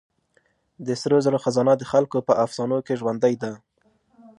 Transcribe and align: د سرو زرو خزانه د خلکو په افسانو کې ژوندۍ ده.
د 0.85 0.87
سرو 1.01 1.17
زرو 1.25 1.41
خزانه 1.43 1.73
د 1.77 1.83
خلکو 1.91 2.17
په 2.27 2.33
افسانو 2.43 2.77
کې 2.85 2.99
ژوندۍ 2.99 3.33
ده. 3.41 3.51